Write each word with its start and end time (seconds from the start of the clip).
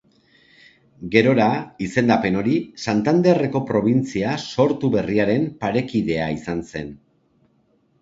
Gerora, 1.15 1.49
izendapen 1.87 2.39
hori 2.41 2.57
Santanderreko 2.87 3.63
probintzia 3.69 4.35
sortu 4.55 4.93
berriaren 4.99 5.49
parekidea 5.63 6.35
izan 6.41 6.69
zen. 6.75 6.95